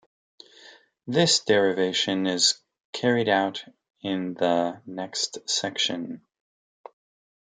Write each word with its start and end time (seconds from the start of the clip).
This 1.05 1.41
derivation 1.41 2.25
is 2.25 2.59
carried 2.91 3.29
out 3.29 3.63
in 4.01 4.33
the 4.33 4.81
next 4.87 5.47
section. 5.47 6.25